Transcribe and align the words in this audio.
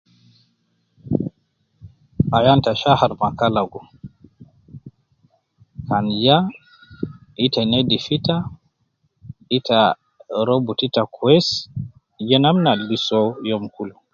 Ayan 2.37 2.59
ta 2.65 2.71
shahar 2.81 3.11
makalagu, 3.21 3.81
kan 5.89 6.05
ja, 6.23 6.37
ita 7.45 7.61
nedif 7.71 8.05
ita, 8.17 8.37
ita 9.57 9.79
ah 9.89 9.97
robutu 10.47 10.83
ita 10.89 11.03
kwesi, 11.15 11.57
je 12.27 12.37
namna 12.43 12.69
al 12.73 12.81
gi 12.89 12.97
soo 13.07 13.27
youm, 13.49 13.63
kul 13.75 13.89